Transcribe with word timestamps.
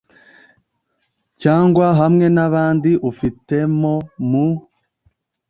cyangwa 1.41 1.85
hamwe 1.99 2.25
n 2.35 2.37
abandi 2.47 2.91
ufitemo 3.09 3.93
mu 4.29 4.47